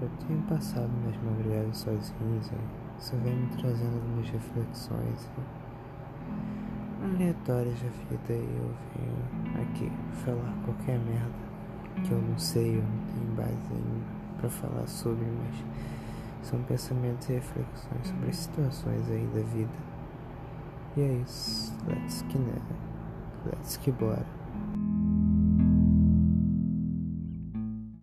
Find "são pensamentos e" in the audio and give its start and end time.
16.46-17.34